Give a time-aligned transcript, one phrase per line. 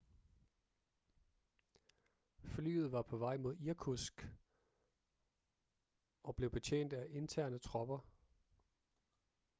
[2.43, 4.27] flyet var på vej mod irkutsk
[6.23, 7.99] og blev betjent af interne tropper